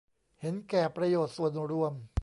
[0.41, 1.93] เห็นแก่ประโยชน์ส่วนรวม